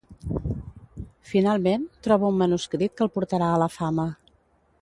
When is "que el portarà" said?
2.97-3.51